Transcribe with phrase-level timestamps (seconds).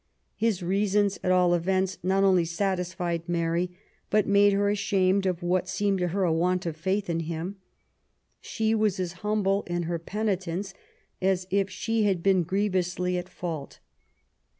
[0.35, 3.69] His reasons, at all events^ not only satisfied Mary
[4.09, 7.57] but made her ashamed of what seemed to her a want of faith in him.
[8.39, 10.73] She was as humble in her penitence
[11.21, 13.77] as if she had been grievously at fault.